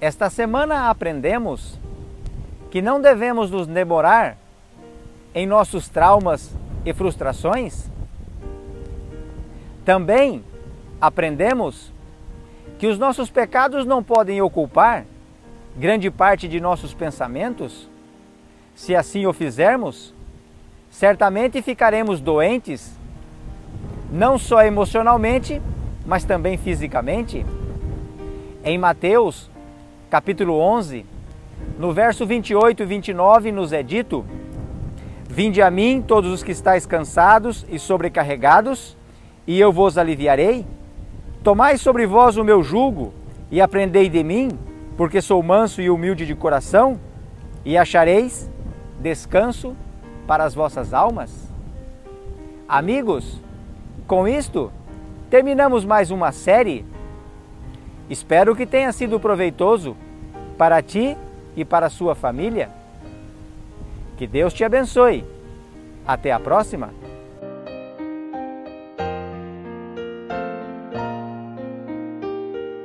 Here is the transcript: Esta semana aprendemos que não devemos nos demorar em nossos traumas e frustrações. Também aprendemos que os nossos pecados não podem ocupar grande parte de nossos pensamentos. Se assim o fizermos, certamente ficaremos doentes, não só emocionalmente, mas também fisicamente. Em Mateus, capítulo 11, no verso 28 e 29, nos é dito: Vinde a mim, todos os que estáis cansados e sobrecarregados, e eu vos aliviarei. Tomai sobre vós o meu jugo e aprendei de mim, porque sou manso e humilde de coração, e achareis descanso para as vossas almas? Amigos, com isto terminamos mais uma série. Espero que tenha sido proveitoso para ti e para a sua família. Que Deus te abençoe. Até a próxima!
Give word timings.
Esta 0.00 0.28
semana 0.28 0.90
aprendemos 0.90 1.78
que 2.70 2.82
não 2.82 3.00
devemos 3.00 3.50
nos 3.50 3.66
demorar 3.66 4.36
em 5.34 5.46
nossos 5.46 5.88
traumas 5.88 6.54
e 6.84 6.92
frustrações. 6.92 7.90
Também 9.86 10.44
aprendemos 11.00 11.90
que 12.78 12.86
os 12.86 12.98
nossos 12.98 13.30
pecados 13.30 13.86
não 13.86 14.02
podem 14.02 14.42
ocupar 14.42 15.06
grande 15.74 16.10
parte 16.10 16.46
de 16.46 16.60
nossos 16.60 16.92
pensamentos. 16.92 17.88
Se 18.74 18.94
assim 18.94 19.24
o 19.24 19.32
fizermos, 19.32 20.12
certamente 20.90 21.62
ficaremos 21.62 22.20
doentes, 22.20 22.92
não 24.12 24.38
só 24.38 24.62
emocionalmente, 24.62 25.62
mas 26.04 26.22
também 26.24 26.58
fisicamente. 26.58 27.46
Em 28.62 28.76
Mateus, 28.76 29.50
capítulo 30.08 30.58
11, 30.58 31.04
no 31.78 31.92
verso 31.92 32.26
28 32.26 32.82
e 32.82 32.86
29, 32.86 33.52
nos 33.52 33.72
é 33.72 33.82
dito: 33.82 34.24
Vinde 35.28 35.60
a 35.60 35.70
mim, 35.70 36.02
todos 36.06 36.32
os 36.32 36.42
que 36.42 36.52
estáis 36.52 36.86
cansados 36.86 37.66
e 37.68 37.78
sobrecarregados, 37.78 38.96
e 39.46 39.58
eu 39.58 39.72
vos 39.72 39.98
aliviarei. 39.98 40.64
Tomai 41.42 41.78
sobre 41.78 42.06
vós 42.06 42.36
o 42.36 42.44
meu 42.44 42.62
jugo 42.62 43.12
e 43.50 43.60
aprendei 43.60 44.08
de 44.08 44.22
mim, 44.24 44.50
porque 44.96 45.20
sou 45.20 45.42
manso 45.42 45.80
e 45.80 45.90
humilde 45.90 46.26
de 46.26 46.34
coração, 46.34 46.98
e 47.64 47.76
achareis 47.76 48.50
descanso 49.00 49.76
para 50.26 50.44
as 50.44 50.54
vossas 50.54 50.94
almas? 50.94 51.30
Amigos, 52.68 53.40
com 54.06 54.26
isto 54.26 54.72
terminamos 55.28 55.84
mais 55.84 56.10
uma 56.10 56.32
série. 56.32 56.84
Espero 58.08 58.54
que 58.54 58.66
tenha 58.66 58.92
sido 58.92 59.18
proveitoso 59.18 59.96
para 60.56 60.80
ti 60.82 61.16
e 61.56 61.64
para 61.64 61.86
a 61.86 61.90
sua 61.90 62.14
família. 62.14 62.70
Que 64.16 64.26
Deus 64.26 64.52
te 64.52 64.64
abençoe. 64.64 65.24
Até 66.06 66.32
a 66.32 66.38
próxima! 66.38 67.05